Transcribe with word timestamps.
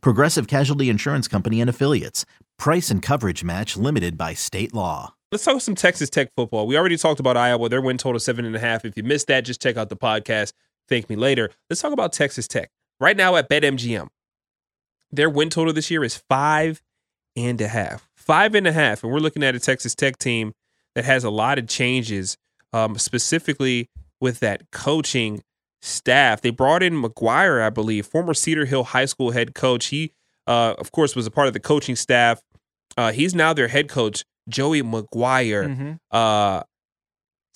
Progressive 0.00 0.46
Casualty 0.46 0.88
Insurance 0.88 1.28
Company 1.28 1.60
and 1.60 1.70
Affiliates. 1.70 2.24
Price 2.58 2.90
and 2.90 3.02
coverage 3.02 3.44
match 3.44 3.76
limited 3.76 4.16
by 4.16 4.34
state 4.34 4.74
law. 4.74 5.14
Let's 5.32 5.44
talk 5.44 5.60
some 5.60 5.74
Texas 5.74 6.10
Tech 6.10 6.30
football. 6.36 6.66
We 6.66 6.76
already 6.76 6.96
talked 6.96 7.18
about 7.18 7.36
Iowa. 7.36 7.68
Their 7.68 7.80
win 7.80 7.98
total 7.98 8.20
seven 8.20 8.44
and 8.44 8.54
a 8.54 8.60
half. 8.60 8.84
If 8.84 8.96
you 8.96 9.02
missed 9.02 9.26
that, 9.26 9.40
just 9.40 9.60
check 9.60 9.76
out 9.76 9.88
the 9.88 9.96
podcast. 9.96 10.52
Thank 10.88 11.10
me 11.10 11.16
later. 11.16 11.50
Let's 11.68 11.82
talk 11.82 11.92
about 11.92 12.12
Texas 12.12 12.46
Tech. 12.46 12.70
Right 13.00 13.16
now 13.16 13.34
at 13.36 13.48
BetMGM, 13.50 14.08
their 15.10 15.28
win 15.28 15.50
total 15.50 15.72
this 15.72 15.90
year 15.90 16.04
is 16.04 16.16
five 16.28 16.82
and 17.36 17.60
a 17.60 17.68
half. 17.68 18.08
Five 18.14 18.54
and 18.54 18.66
a 18.66 18.72
half. 18.72 19.02
And 19.02 19.12
we're 19.12 19.18
looking 19.18 19.42
at 19.42 19.54
a 19.54 19.60
Texas 19.60 19.94
Tech 19.94 20.18
team 20.18 20.52
that 20.94 21.04
has 21.04 21.24
a 21.24 21.30
lot 21.30 21.58
of 21.58 21.66
changes, 21.66 22.36
um, 22.72 22.96
specifically 22.96 23.88
with 24.20 24.40
that 24.40 24.70
coaching 24.70 25.42
staff. 25.84 26.40
They 26.40 26.50
brought 26.50 26.82
in 26.82 27.00
McGuire, 27.00 27.62
I 27.62 27.70
believe, 27.70 28.06
former 28.06 28.34
Cedar 28.34 28.64
Hill 28.64 28.84
High 28.84 29.04
School 29.04 29.32
head 29.32 29.54
coach. 29.54 29.86
He, 29.86 30.12
uh, 30.46 30.74
of 30.78 30.92
course, 30.92 31.14
was 31.14 31.26
a 31.26 31.30
part 31.30 31.46
of 31.46 31.52
the 31.52 31.60
coaching 31.60 31.94
staff. 31.96 32.40
Uh, 32.96 33.12
he's 33.12 33.34
now 33.34 33.52
their 33.52 33.68
head 33.68 33.88
coach, 33.88 34.24
Joey 34.48 34.82
McGuire. 34.82 35.68
Mm-hmm. 35.68 35.92
Uh, 36.10 36.62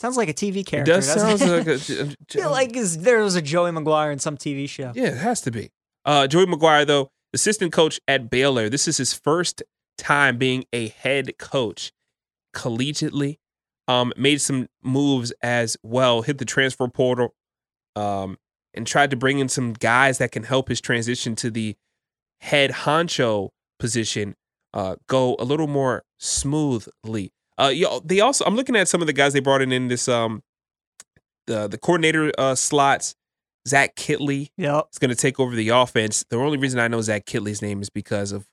Sounds 0.00 0.16
like 0.16 0.28
a 0.28 0.34
TV 0.34 0.64
character. 0.64 0.92
does 0.92 1.12
sounds 1.12 1.44
like 1.44 1.66
a, 1.66 1.72
I 2.30 2.32
feel 2.32 2.50
like 2.52 2.76
is, 2.76 2.98
there 2.98 3.20
was 3.20 3.34
a 3.34 3.42
Joey 3.42 3.72
McGuire 3.72 4.12
in 4.12 4.20
some 4.20 4.36
TV 4.36 4.68
show. 4.68 4.92
Yeah, 4.94 5.08
it 5.08 5.16
has 5.16 5.40
to 5.40 5.50
be. 5.50 5.72
Uh, 6.04 6.28
Joey 6.28 6.46
McGuire, 6.46 6.86
though, 6.86 7.10
assistant 7.34 7.72
coach 7.72 8.00
at 8.06 8.30
Baylor. 8.30 8.68
This 8.68 8.86
is 8.86 8.98
his 8.98 9.12
first 9.12 9.60
time 9.96 10.38
being 10.38 10.66
a 10.72 10.88
head 10.88 11.36
coach 11.38 11.90
collegiately. 12.54 13.38
Um, 13.88 14.12
made 14.16 14.40
some 14.40 14.68
moves 14.84 15.32
as 15.42 15.76
well, 15.82 16.22
hit 16.22 16.38
the 16.38 16.44
transfer 16.44 16.86
portal, 16.88 17.34
um, 17.98 18.38
and 18.74 18.86
tried 18.86 19.10
to 19.10 19.16
bring 19.16 19.38
in 19.38 19.48
some 19.48 19.72
guys 19.72 20.18
that 20.18 20.30
can 20.32 20.44
help 20.44 20.68
his 20.68 20.80
transition 20.80 21.34
to 21.36 21.50
the 21.50 21.77
head 22.41 22.70
honcho 22.70 23.48
position 23.78 24.34
uh, 24.74 24.96
go 25.08 25.36
a 25.38 25.44
little 25.44 25.66
more 25.66 26.04
smoothly. 26.19 27.32
Uh, 27.56 27.72
they 28.04 28.20
also, 28.20 28.44
I'm 28.44 28.54
looking 28.54 28.76
at 28.76 28.86
some 28.88 29.00
of 29.00 29.06
the 29.06 29.12
guys 29.12 29.32
they 29.32 29.41
brought 29.41 29.62
in 29.62 29.72
in 29.72 29.88
this 29.88 30.06
um, 30.08 30.42
the 31.46 31.66
the 31.69 31.78
coordinator 31.78 32.30
uh, 32.38 32.54
slots. 32.54 33.14
Zach 33.66 33.96
Kittley 33.96 34.50
Yep. 34.56 34.86
is 34.92 34.98
going 34.98 35.10
to 35.10 35.16
take 35.16 35.38
over 35.38 35.54
the 35.54 35.69
offense. 35.70 36.24
The 36.30 36.36
only 36.36 36.56
reason 36.56 36.80
I 36.80 36.88
know 36.88 37.02
Zach 37.02 37.26
Kittley's 37.26 37.60
name 37.60 37.82
is 37.82 37.91
because 37.91 38.32
of 38.32 38.46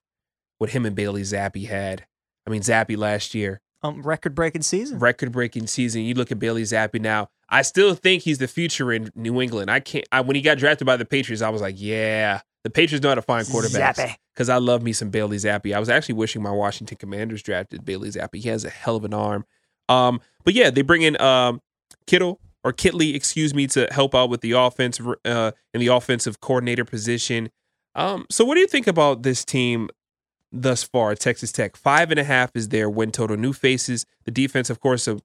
what 0.57 0.71
him 0.71 0.85
and 0.85 0.95
Bailey 0.95 1.21
Zappe 1.21 1.67
had. 1.67 2.05
I 2.45 2.49
mean, 2.49 2.61
Zappe 2.61 2.97
last 2.97 3.33
year, 3.33 3.61
Um, 3.87 4.01
record 4.01 4.35
breaking 4.35 4.61
season. 4.61 4.99
record 4.99 5.31
breaking 5.31 5.67
season. 5.67 6.01
You 6.01 6.13
look 6.13 6.31
at 6.31 6.39
Bailey 6.39 6.63
Zappe 6.63 6.99
now. 6.99 7.27
I 7.49 7.61
still 7.61 7.93
think 7.93 8.23
he's 8.23 8.39
the 8.39 8.47
future 8.47 8.91
in 8.91 9.09
New 9.15 9.41
England. 9.41 9.69
I 9.69 9.79
can't. 9.79 10.05
I, 10.11 10.21
when 10.21 10.35
he 10.35 10.41
got 10.41 10.57
drafted 10.57 10.85
by 10.85 10.97
the 10.97 11.05
Patriots, 11.05 11.41
I 11.41 11.49
was 11.49 11.61
like, 11.61 11.75
yeah, 11.77 12.41
the 12.63 12.69
Patriots 12.69 13.03
know 13.03 13.09
how 13.09 13.15
to 13.15 13.21
find 13.21 13.45
quarterbacks. 13.47 14.15
Because 14.33 14.49
I 14.49 14.57
love 14.57 14.81
me 14.81 14.91
some 14.91 15.09
Bailey 15.09 15.37
Zappe. 15.37 15.73
I 15.73 15.79
was 15.79 15.87
actually 15.87 16.15
wishing 16.15 16.41
my 16.41 16.51
Washington 16.51 16.97
Commanders 16.97 17.41
drafted 17.41 17.85
Bailey 17.85 18.09
Zappe. 18.09 18.35
He 18.35 18.49
has 18.49 18.65
a 18.65 18.69
hell 18.69 18.95
of 18.95 19.05
an 19.05 19.13
arm. 19.13 19.45
Um, 19.87 20.19
but 20.43 20.53
yeah, 20.53 20.71
they 20.71 20.81
bring 20.81 21.03
in 21.03 21.19
um, 21.21 21.61
Kittle 22.07 22.39
or 22.63 22.73
Kittley, 22.73 23.13
excuse 23.13 23.53
me, 23.53 23.67
to 23.67 23.87
help 23.91 24.15
out 24.15 24.29
with 24.29 24.41
the 24.41 24.53
offense 24.53 24.99
uh, 25.23 25.51
in 25.73 25.79
the 25.79 25.87
offensive 25.87 26.41
coordinator 26.41 26.83
position. 26.83 27.49
Um, 27.93 28.25
so 28.29 28.43
what 28.43 28.55
do 28.55 28.61
you 28.61 28.67
think 28.67 28.87
about 28.87 29.23
this 29.23 29.45
team 29.45 29.89
thus 30.61 30.83
far? 30.83 31.15
Texas 31.15 31.51
Tech 31.51 31.75
five 31.75 32.11
and 32.11 32.19
a 32.19 32.23
half 32.23 32.51
is 32.55 32.69
their 32.69 32.89
win 32.89 33.11
total. 33.11 33.37
New 33.37 33.53
faces. 33.53 34.05
The 34.23 34.31
defense, 34.31 34.69
of 34.69 34.79
course, 34.79 35.07
a, 35.07 35.19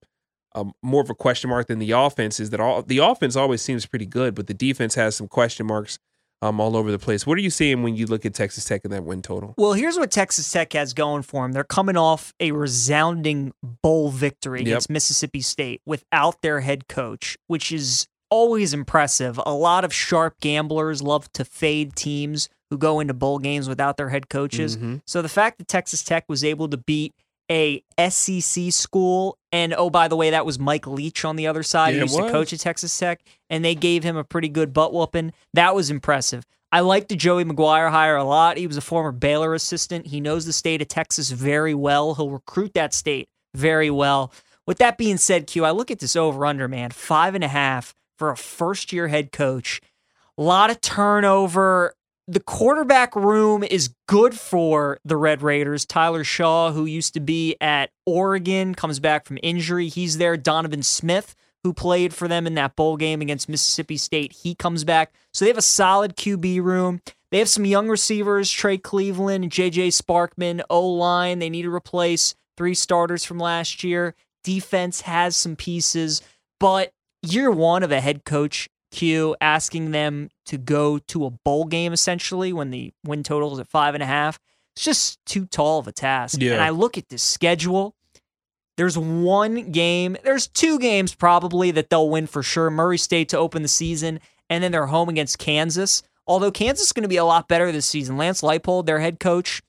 a 0.55 0.65
more 0.83 1.03
of 1.03 1.11
a 1.11 1.15
question 1.15 1.51
mark 1.51 1.69
than 1.69 1.79
the 1.79 1.93
offense. 1.93 2.41
Is 2.41 2.51
that 2.51 2.61
all? 2.61 2.83
The 2.83 2.99
offense 2.99 3.37
always 3.37 3.63
seems 3.63 3.87
pretty 3.87 4.07
good, 4.07 4.35
but 4.35 4.47
the 4.47 4.55
defense 4.55 4.95
has 4.97 5.17
some 5.17 5.29
question 5.29 5.67
marks 5.67 5.99
um, 6.43 6.59
all 6.61 6.77
over 6.77 6.91
the 6.91 6.99
place. 6.99 7.27
What 7.27 7.37
are 7.39 7.43
you 7.43 7.51
seeing 7.51 7.83
when 7.83 7.97
you 7.97 8.07
look 8.07 8.25
at 8.25 8.35
Texas 8.35 8.65
Tech 8.65 8.81
and 8.85 8.93
that 8.93 9.05
win 9.05 9.21
total? 9.23 9.55
Well, 9.59 9.75
here's 9.75 9.99
what 9.99 10.11
Texas 10.11 10.51
Tech 10.51 10.73
has 10.73 10.95
going 10.95 11.23
for 11.23 11.45
them. 11.45 11.53
They're 11.53 11.65
coming 11.65 11.97
off 11.97 12.33
a 12.41 12.53
resounding 12.53 13.53
bowl 13.63 14.11
victory 14.11 14.61
Yep. 14.61 14.67
against 14.67 14.91
Mississippi 14.91 15.41
State 15.43 15.83
without 15.87 16.41
their 16.43 16.61
head 16.61 16.89
coach, 16.89 17.37
which 17.47 17.71
is 17.71 18.07
always 18.31 18.73
impressive. 18.73 19.39
A 19.45 19.53
lot 19.53 19.85
of 19.85 19.93
sharp 19.93 20.41
gamblers 20.41 21.03
love 21.03 21.31
to 21.33 21.45
fade 21.45 21.95
teams 21.95 22.49
who 22.71 22.79
go 22.79 23.01
into 23.01 23.13
bowl 23.13 23.39
games 23.39 23.69
without 23.69 23.97
their 23.97 24.09
head 24.09 24.29
coaches. 24.29 24.77
Mhm. 24.77 25.03
So 25.07 25.21
the 25.23 25.29
fact 25.29 25.59
that 25.59 25.69
Texas 25.69 26.03
Tech 26.03 26.25
was 26.29 26.43
able 26.45 26.69
to 26.69 26.77
beat 26.77 27.15
a 27.51 27.83
SEC 27.99 28.71
school, 28.71 29.37
and 29.51 29.75
oh, 29.75 29.91
by 29.91 30.07
the 30.07 30.15
way, 30.15 30.31
that 30.31 30.47
was 30.47 30.59
Mike 30.61 30.87
Leach 30.87 31.25
on 31.25 31.35
the 31.35 31.49
other 31.49 31.65
side, 31.65 31.91
Yeah, 31.95 32.01
who 32.01 32.05
used 32.07 32.17
to 32.17 32.31
coach 32.31 32.53
at 32.53 32.61
Texas 32.61 32.97
Tech, 32.97 33.21
and 33.51 33.65
they 33.65 33.75
gave 33.75 34.05
him 34.05 34.17
a 34.17 34.23
pretty 34.23 34.49
good 34.49 34.73
butt 34.73 34.93
whooping. 34.93 35.33
That 35.53 35.75
was 35.75 35.91
impressive. 35.91 36.45
I 36.73 36.79
like 36.81 37.09
the 37.09 37.17
Joey 37.17 37.45
McGuire 37.45 37.91
hire 37.91 38.15
a 38.15 38.23
lot. 38.23 38.57
He 38.57 38.69
was 38.69 38.77
a 38.77 38.81
former 38.81 39.11
Baylor 39.11 39.53
assistant. 39.55 40.07
He 40.07 40.21
knows 40.21 40.47
the 40.47 40.53
state 40.53 40.81
of 40.81 40.87
Texas 40.87 41.31
very 41.33 41.75
well. 41.75 42.15
He'll 42.15 42.31
recruit 42.31 42.75
that 42.75 42.95
state 42.95 43.29
very 43.53 43.91
well. 43.91 44.33
With 44.69 44.79
that 44.79 44.97
being 44.97 45.17
said, 45.17 45.49
Q, 45.49 45.65
I 45.65 45.73
look 45.73 45.91
at 45.91 45.99
this 45.99 46.15
over 46.15 46.47
under, 46.47 46.69
man, 46.69 46.93
five 46.93 47.35
and 47.35 47.43
a 47.43 47.49
half 47.49 47.93
for 48.17 48.31
a 48.31 48.37
first 48.37 48.93
year 48.93 49.09
head 49.09 49.33
coach. 49.33 49.81
A 50.39 50.43
lot 50.43 50.71
of 50.71 50.81
turnover. 50.81 51.95
The 52.31 52.39
quarterback 52.39 53.17
room 53.17 53.65
is 53.65 53.93
good 54.07 54.39
for 54.39 55.01
the 55.05 55.17
Red 55.17 55.43
Raiders. 55.43 55.85
Tyler 55.85 56.23
Shaw, 56.23 56.71
who 56.71 56.85
used 56.85 57.13
to 57.15 57.21
be 57.21 57.57
at 57.61 57.91
Oregon, 58.07 58.77
comes 58.77 59.01
back 59.01 59.27
from 59.27 59.41
injury. 59.43 59.89
He's 59.89 60.19
there. 60.19 60.37
Donovan 60.37 60.85
Smith, 60.85 61.35
who 61.65 61.73
played 61.73 62.15
for 62.15 62.29
them 62.29 62.47
in 62.47 62.55
that 62.55 62.77
bowl 62.77 62.97
game 62.97 63.21
against 63.21 63.49
Mississippi 63.49 63.97
State, 63.97 64.33
he 64.45 64.55
comes 64.55 64.85
back. 64.85 65.13
So 65.35 65.45
they 65.45 65.49
have 65.49 65.59
a 65.59 65.63
solid 65.63 66.17
QB 66.17 66.63
room. 66.63 67.01
They 67.33 67.41
have 67.41 67.49
some 67.49 67.65
young 67.65 67.89
receivers, 67.89 68.49
Trey 68.49 68.79
Cleveland, 68.79 69.51
JJ 69.51 69.89
Sparkman, 69.89 70.63
O 70.71 70.87
line. 70.87 71.41
They 71.41 71.51
need 71.51 71.63
to 71.63 71.75
replace 71.75 72.37
three 72.57 72.75
starters 72.75 73.25
from 73.25 73.41
last 73.41 73.83
year. 73.83 74.15
Defense 74.45 75.01
has 75.01 75.37
some 75.37 75.57
pieces, 75.57 76.23
but 76.61 76.93
year 77.23 77.51
one 77.51 77.83
of 77.83 77.91
a 77.91 78.01
head 78.01 78.25
coach 78.25 78.69
Q 78.91 79.37
asking 79.41 79.93
them 79.93 80.31
to 80.47 80.59
go 80.59 80.99
to 80.99 81.27
a 81.27 81.31
bowl 81.31 81.65
game 81.65 81.93
essentially 81.93 82.53
when 82.53 82.71
the 82.71 82.93
win 83.05 83.23
total 83.23 83.53
is 83.53 83.59
at 83.59 83.69
five 83.69 83.95
and 83.95 84.03
a 84.03 84.07
half. 84.07 84.39
It's 84.75 84.85
just 84.85 85.25
too 85.27 85.47
tall 85.47 85.79
of 85.79 85.89
a 85.89 85.93
task. 85.93 86.41
Yeah. 86.41 86.53
And 86.53 86.63
I 86.63 86.71
look 86.71 86.99
at 86.99 87.09
this 87.09 87.23
schedule. 87.23 87.95
There's 88.77 88.97
one 88.97 89.73
game, 89.73 90.17
there's 90.25 90.47
two 90.47 90.79
games 90.79 91.15
probably 91.15 91.71
that 91.73 91.91
they'll 91.91 92.09
win 92.09 92.27
for 92.27 92.43
sure. 92.43 92.71
Murray 92.71 92.97
State 92.97 93.29
to 93.29 93.39
open 93.39 93.63
the 93.63 93.69
season, 93.69 94.21
and 94.49 94.65
then 94.65 94.73
they're 94.73 94.87
home 94.87 95.09
against 95.11 95.39
Kansas. 95.39 96.03
Although 96.27 96.51
Kansas 96.51 96.87
is 96.87 96.93
going 96.93 97.03
to 97.03 97.09
be 97.09 97.17
a 97.17 97.25
lot 97.25 97.47
better 97.47 97.71
this 97.73 97.87
season. 97.87 98.17
Lance 98.17 98.41
Leipold, 98.41 98.87
their 98.87 99.01
head 99.01 99.21
coach, 99.21 99.61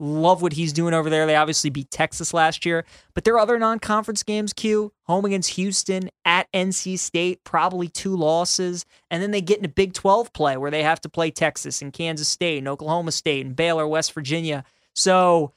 love 0.00 0.42
what 0.42 0.54
he's 0.54 0.72
doing 0.72 0.94
over 0.94 1.08
there. 1.10 1.26
They 1.26 1.36
obviously 1.36 1.70
beat 1.70 1.90
Texas 1.90 2.34
last 2.34 2.66
year, 2.66 2.84
but 3.14 3.24
their 3.24 3.38
other 3.38 3.58
non-conference 3.58 4.22
games, 4.22 4.52
Q, 4.52 4.92
home 5.04 5.24
against 5.24 5.50
Houston, 5.50 6.10
at 6.24 6.50
NC 6.52 6.98
State, 6.98 7.44
probably 7.44 7.86
two 7.88 8.16
losses, 8.16 8.86
and 9.10 9.22
then 9.22 9.30
they 9.30 9.40
get 9.40 9.58
into 9.58 9.68
Big 9.68 9.92
12 9.92 10.32
play 10.32 10.56
where 10.56 10.70
they 10.70 10.82
have 10.82 11.00
to 11.02 11.08
play 11.08 11.30
Texas 11.30 11.82
and 11.82 11.92
Kansas 11.92 12.28
State 12.28 12.58
and 12.58 12.66
Oklahoma 12.68 13.12
State 13.12 13.44
and 13.46 13.54
Baylor, 13.54 13.86
West 13.86 14.12
Virginia. 14.12 14.64
So 14.94 15.52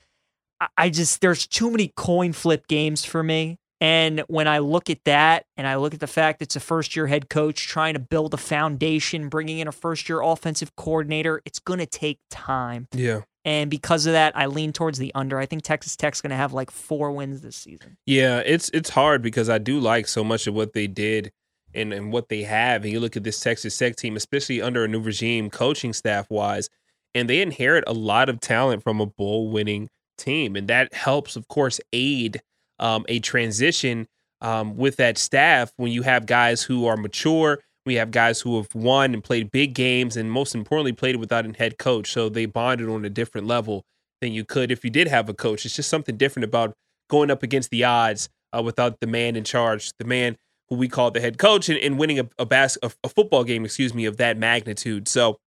I- 0.59 0.67
I 0.77 0.89
just 0.89 1.21
there's 1.21 1.47
too 1.47 1.71
many 1.71 1.91
coin 1.95 2.33
flip 2.33 2.67
games 2.67 3.03
for 3.05 3.23
me. 3.23 3.57
And 3.81 4.21
when 4.27 4.47
I 4.47 4.59
look 4.59 4.89
at 4.89 5.03
that 5.03 5.45
and 5.57 5.67
I 5.67 5.75
look 5.75 5.93
at 5.93 5.99
the 5.99 6.07
fact 6.07 6.41
it's 6.41 6.55
a 6.55 6.61
first 6.61 6.95
year 6.95 7.07
head 7.07 7.29
coach 7.29 7.67
trying 7.67 7.95
to 7.95 7.99
build 7.99 8.33
a 8.33 8.37
foundation, 8.37 9.27
bringing 9.27 9.59
in 9.59 9.67
a 9.67 9.73
first 9.73 10.07
year 10.07 10.21
offensive 10.21 10.73
coordinator, 10.77 11.41
it's 11.43 11.59
going 11.59 11.79
to 11.79 11.85
take 11.85 12.19
time. 12.29 12.87
Yeah. 12.93 13.21
And 13.45 13.69
because 13.69 14.05
of 14.05 14.13
that, 14.13 14.37
I 14.37 14.45
lean 14.45 14.71
towards 14.71 14.97
the 14.97 15.11
under. 15.15 15.37
I 15.37 15.45
think 15.45 15.63
Texas 15.63 15.95
Tech's 15.95 16.21
going 16.21 16.29
to 16.31 16.35
have 16.35 16.53
like 16.53 16.71
four 16.71 17.11
wins 17.11 17.41
this 17.41 17.55
season. 17.55 17.97
Yeah, 18.05 18.41
it's 18.45 18.69
it's 18.69 18.89
hard 18.89 19.21
because 19.21 19.49
I 19.49 19.57
do 19.57 19.79
like 19.79 20.07
so 20.07 20.23
much 20.23 20.47
of 20.47 20.53
what 20.53 20.73
they 20.73 20.87
did 20.87 21.31
and, 21.73 21.93
and 21.93 22.11
what 22.11 22.29
they 22.29 22.43
have. 22.43 22.83
And 22.83 22.91
you 22.91 22.99
look 22.99 23.17
at 23.17 23.23
this 23.23 23.39
Texas 23.39 23.77
Tech 23.77 23.95
team, 23.95 24.15
especially 24.15 24.61
under 24.61 24.83
a 24.83 24.87
new 24.87 24.99
regime, 24.99 25.49
coaching 25.49 25.93
staff 25.93 26.29
wise, 26.29 26.69
and 27.13 27.29
they 27.29 27.41
inherit 27.41 27.83
a 27.85 27.93
lot 27.93 28.29
of 28.29 28.39
talent 28.39 28.83
from 28.83 29.01
a 29.01 29.05
bowl 29.05 29.49
winning 29.49 29.89
team. 30.17 30.55
And 30.55 30.67
that 30.69 30.93
helps, 30.93 31.35
of 31.35 31.47
course, 31.47 31.79
aid 31.91 32.41
um, 32.79 33.05
a 33.09 33.19
transition 33.19 34.07
um, 34.41 34.77
with 34.77 34.97
that 34.97 35.17
staff 35.17 35.73
when 35.77 35.91
you 35.91 36.01
have 36.03 36.25
guys 36.25 36.61
who 36.63 36.85
are 36.85 36.97
mature. 36.97 37.59
We 37.85 37.95
have 37.95 38.11
guys 38.11 38.41
who 38.41 38.57
have 38.57 38.73
won 38.73 39.13
and 39.13 39.23
played 39.23 39.51
big 39.51 39.73
games, 39.73 40.15
and 40.15 40.31
most 40.31 40.55
importantly, 40.55 40.93
played 40.93 41.17
without 41.17 41.45
a 41.45 41.51
head 41.57 41.77
coach. 41.77 42.11
So 42.11 42.29
they 42.29 42.45
bonded 42.45 42.89
on 42.89 43.03
a 43.03 43.09
different 43.09 43.47
level 43.47 43.83
than 44.21 44.31
you 44.31 44.45
could 44.45 44.71
if 44.71 44.83
you 44.83 44.89
did 44.89 45.07
have 45.07 45.27
a 45.27 45.33
coach. 45.33 45.65
It's 45.65 45.75
just 45.75 45.89
something 45.89 46.15
different 46.15 46.45
about 46.45 46.73
going 47.09 47.29
up 47.29 47.43
against 47.43 47.71
the 47.71 47.83
odds 47.83 48.29
uh, 48.57 48.61
without 48.61 48.99
the 49.01 49.07
man 49.07 49.35
in 49.35 49.43
charge, 49.43 49.91
the 49.99 50.05
man 50.05 50.37
who 50.69 50.75
we 50.75 50.87
call 50.87 51.11
the 51.11 51.19
head 51.19 51.37
coach, 51.37 51.67
and, 51.67 51.77
and 51.77 51.99
winning 51.99 52.19
a 52.19 52.29
a, 52.39 52.45
bas- 52.45 52.77
a 52.81 52.91
a 53.03 53.09
football 53.09 53.43
game, 53.43 53.65
excuse 53.65 53.93
me, 53.93 54.05
of 54.05 54.17
that 54.17 54.37
magnitude. 54.37 55.07
So 55.07 55.37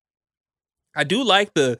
I 0.94 1.04
do 1.04 1.22
like 1.22 1.54
the 1.54 1.78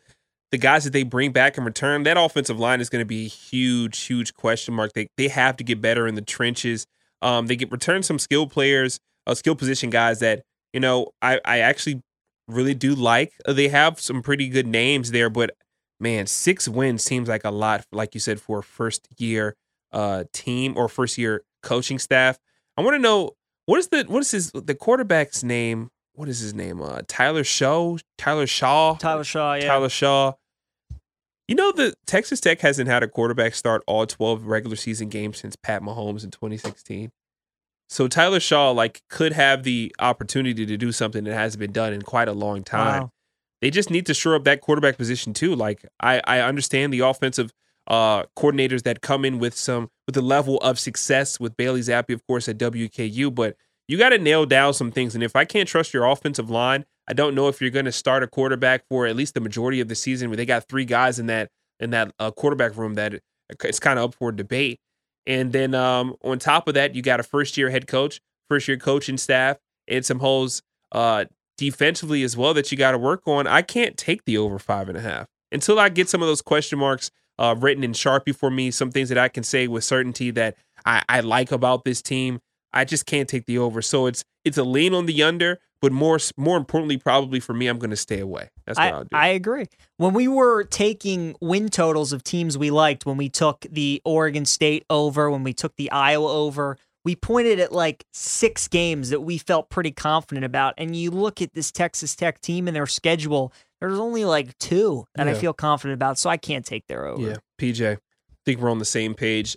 the 0.53 0.59
guys 0.59 0.85
that 0.85 0.93
they 0.93 1.03
bring 1.03 1.33
back 1.33 1.59
in 1.59 1.65
return. 1.65 2.05
That 2.05 2.17
offensive 2.17 2.59
line 2.59 2.81
is 2.81 2.89
going 2.89 3.03
to 3.03 3.07
be 3.07 3.27
a 3.27 3.29
huge, 3.29 3.99
huge 4.01 4.35
question 4.35 4.75
mark. 4.75 4.93
They 4.95 5.09
they 5.17 5.29
have 5.29 5.57
to 5.57 5.65
get 5.65 5.81
better 5.81 6.07
in 6.07 6.15
the 6.15 6.23
trenches. 6.23 6.87
Um, 7.23 7.47
they 7.47 7.57
get 7.57 7.73
return 7.73 8.03
some 8.03 8.19
skill 8.19 8.47
players, 8.47 9.01
uh, 9.27 9.35
skill 9.35 9.55
position 9.55 9.91
guys 9.91 10.21
that 10.21 10.43
you 10.73 10.81
know 10.81 11.09
I 11.23 11.41
I 11.45 11.59
actually 11.61 12.03
really 12.49 12.75
do 12.75 12.95
like. 12.95 13.33
Uh, 13.47 13.53
They 13.53 13.69
have 13.69 14.01
some 14.01 14.23
pretty 14.23 14.49
good 14.49 14.67
names 14.67 15.11
there, 15.11 15.29
but 15.31 15.51
man, 15.99 16.27
six 16.27 16.69
wins 16.69 17.03
seems 17.03 17.29
like 17.29 17.45
a 17.45 17.51
lot, 17.51 17.85
like 17.93 18.15
you 18.15 18.21
said, 18.21 18.41
for 18.41 18.61
a 18.61 18.63
first 18.63 19.09
year 19.19 19.57
uh 19.93 20.25
team 20.33 20.77
or 20.77 20.89
first 20.89 21.17
year 21.17 21.43
coaching 21.63 21.99
staff. 21.99 22.39
I 22.77 22.83
want 22.83 22.95
to 22.95 22.99
know 22.99 23.33
what 23.67 23.79
is 23.79 23.89
the 23.89 24.05
what 24.09 24.21
is 24.21 24.31
his 24.33 24.51
the 24.53 24.75
quarterback's 24.75 25.43
name? 25.43 25.91
What 26.15 26.29
is 26.29 26.41
his 26.41 26.55
name? 26.55 26.81
Uh 26.83 27.03
Tyler 27.09 27.45
Shaw, 27.45 27.97
Tyler 28.19 28.47
Shaw, 28.47 28.95
Tyler 28.97 29.25
Shaw, 29.25 29.55
yeah. 29.55 29.67
Tyler 29.67 29.89
Shaw. 29.89 30.33
You 31.49 31.55
know 31.55 31.71
the 31.73 31.95
Texas 32.07 32.41
Tech 32.41 32.61
hasn't 32.61 32.89
had 32.89 33.03
a 33.05 33.09
quarterback 33.09 33.55
start 33.55 33.83
all 33.87 34.05
12 34.07 34.47
regular 34.47 34.75
season 34.77 35.09
games 35.09 35.39
since 35.39 35.55
Pat 35.57 35.81
Mahomes 35.83 36.25
in 36.25 36.31
2016. 36.33 37.13
So 37.89 38.09
Tyler 38.09 38.41
Shaw 38.41 38.71
like 38.71 39.03
could 39.09 39.33
have 39.33 39.63
the 39.63 39.95
opportunity 39.99 40.67
to 40.67 40.77
do 40.77 40.93
something 40.93 41.25
that 41.25 41.35
hasn't 41.35 41.61
been 41.61 41.73
done 41.73 41.93
in 41.93 42.03
quite 42.03 42.29
a 42.29 42.33
long 42.33 42.65
time. 42.65 43.03
Wow. 43.03 43.13
They 43.63 43.71
just 43.71 43.91
need 43.91 44.07
to 44.07 44.15
shore 44.15 44.35
up 44.35 44.45
that 44.45 44.61
quarterback 44.61 44.97
position 44.97 45.33
too. 45.33 45.55
Like 45.55 45.85
I 46.01 46.21
I 46.25 46.41
understand 46.41 46.93
the 46.93 47.01
offensive 47.01 47.53
uh 47.87 48.25
coordinators 48.37 48.83
that 48.83 49.01
come 49.01 49.25
in 49.25 49.39
with 49.39 49.55
some 49.55 49.91
with 50.07 50.17
a 50.17 50.23
level 50.23 50.59
of 50.59 50.79
success 50.79 51.39
with 51.39 51.57
Bailey 51.57 51.81
Zappe 51.81 52.13
of 52.13 52.27
course 52.27 52.49
at 52.49 52.59
WKU, 52.59 53.35
but 53.35 53.57
you 53.89 53.97
got 53.97 54.09
to 54.09 54.19
nail 54.19 54.47
down 54.47 54.75
some 54.75 54.91
things 54.91 55.15
and 55.15 55.23
if 55.23 55.37
I 55.37 55.45
can't 55.45 55.69
trust 55.69 55.95
your 55.95 56.07
offensive 56.07 56.51
line, 56.51 56.85
I 57.09 57.13
don't 57.13 57.37
know 57.37 57.47
if 57.47 57.61
you're 57.61 57.71
going 57.71 57.85
to 57.85 57.93
start 57.93 58.25
a 58.25 58.27
quarterback 58.27 58.85
for 58.89 59.07
at 59.07 59.15
least 59.15 59.35
the 59.35 59.41
majority 59.41 59.81
of 59.81 59.87
the 59.87 59.95
season 59.95 60.29
where 60.29 60.37
they 60.37 60.47
got 60.47 60.69
three 60.69 60.85
guys 60.85 61.19
in 61.19 61.27
that 61.27 61.51
in 61.79 61.91
that 61.91 62.13
uh, 62.19 62.31
quarterback 62.31 62.77
room 62.77 62.95
that 62.95 63.21
it's 63.63 63.79
kind 63.79 63.99
of 63.99 64.07
up 64.07 64.15
for 64.15 64.33
debate. 64.33 64.81
And 65.27 65.53
then 65.53 65.75
um, 65.75 66.15
on 66.23 66.39
top 66.39 66.69
of 66.69 66.75
that, 66.75 66.95
you 66.95 67.03
got 67.03 67.21
a 67.21 67.25
first 67.25 67.57
year 67.57 67.71
head 67.71 67.87
coach, 67.87 68.21
first 68.49 68.69
year 68.69 68.77
coaching 68.77 69.19
staff, 69.19 69.59
and 69.89 70.05
some 70.05 70.21
holes 70.21 70.63
uh, 70.93 71.25
defensively 71.59 72.23
as 72.23 72.37
well 72.37 72.55
that 72.55 72.71
you 72.71 72.79
got 72.79 72.93
to 72.93 72.99
work 72.99 73.23
on. 73.27 73.47
I 73.47 73.63
can't 73.63 73.97
take 73.97 74.25
the 74.25 74.39
over 74.39 74.59
five 74.59 74.89
and 74.89 74.97
a 74.97 75.01
half 75.01 75.27
until 75.51 75.79
I 75.79 75.89
get 75.89 76.09
some 76.09 76.23
of 76.23 76.29
those 76.29 76.43
question 76.43 76.79
marks 76.79 77.11
uh, 77.39 77.55
written 77.59 77.85
in 77.85 77.93
Sharpie 77.93 78.35
for 78.35 78.51
me, 78.51 78.71
some 78.71 78.91
things 78.91 79.09
that 79.09 79.19
I 79.19 79.29
can 79.29 79.43
say 79.43 79.69
with 79.69 79.85
certainty 79.85 80.31
that 80.33 80.57
I, 80.85 81.03
I 81.09 81.21
like 81.21 81.53
about 81.53 81.85
this 81.85 82.03
team. 82.03 82.41
I 82.73 82.85
just 82.85 83.07
can't 83.07 83.29
take 83.29 83.47
the 83.47 83.59
over. 83.59 83.83
So 83.83 84.07
it's 84.07 84.25
it's 84.45 84.59
a 84.59 84.65
lean 84.65 84.95
on 84.95 85.07
the 85.07 85.23
under, 85.23 85.59
but 85.87 85.93
more 85.93 86.19
more 86.37 86.57
importantly, 86.57 86.97
probably 86.97 87.39
for 87.39 87.55
me, 87.55 87.69
I'm 87.69 87.79
going 87.79 87.91
to 87.91 87.97
stay 87.97 88.19
away. 88.19 88.51
That's 88.67 88.77
what 88.77 88.85
I, 88.85 88.91
I'll 88.91 89.05
do. 89.05 89.09
I 89.13 89.29
agree. 89.29 89.67
When 89.99 90.15
we 90.15 90.27
were 90.27 90.65
taking 90.65 91.37
win 91.41 91.69
totals 91.69 92.13
of 92.13 92.25
teams 92.25 92.59
we 92.59 92.73
liked, 92.73 93.07
when 93.07 93.17
we 93.17 93.29
took 93.29 93.65
the 93.71 94.03
Oregon 94.05 94.45
State 94.47 94.85
over, 94.91 95.31
when 95.31 95.45
we 95.45 95.53
took 95.53 95.77
the 95.77 95.89
Iowa 95.93 96.27
over, 96.27 96.77
we 97.05 97.15
pointed 97.15 97.61
at 97.61 97.71
like 97.71 98.05
six 98.13 98.67
games 98.67 99.11
that 99.11 99.21
we 99.21 99.39
felt 99.39 99.71
pretty 99.71 99.93
confident 99.93 100.45
about. 100.45 100.75
And 100.77 100.97
you 100.97 101.13
look 101.13 101.41
at 101.41 101.53
this 101.55 101.71
Texas 101.71 102.17
Tech 102.17 102.41
team 102.41 102.67
and 102.67 102.75
their 102.75 102.89
schedule, 102.89 103.53
there's 103.81 104.01
only 104.01 104.25
like 104.25 104.59
two 104.59 105.07
that 105.15 105.29
I 105.29 105.35
feel 105.35 105.53
confident 105.53 105.95
about. 105.95 106.19
So 106.19 106.29
I 106.29 106.37
can't 106.37 106.67
take 106.67 106.89
their 106.89 107.07
over. 107.07 107.23
yeah, 107.23 107.37
PJ, 107.61 107.95
I 107.95 107.99
think 108.45 108.59
we're 108.59 108.73
on 108.73 108.81
the 108.81 108.85
same 108.85 109.15
page. 109.15 109.57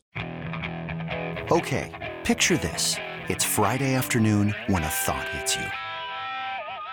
Okay, 1.51 2.13
picture 2.23 2.57
this. 2.57 2.97
It's 3.29 3.43
Friday 3.43 3.95
afternoon 3.95 4.53
when 4.67 4.83
a 4.83 4.87
thought 4.87 5.27
hits 5.29 5.55
you. 5.55 5.65